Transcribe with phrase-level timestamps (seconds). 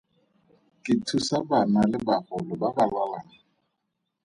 [0.83, 3.31] Ke thusa bana le bagolo ba ba lwalang.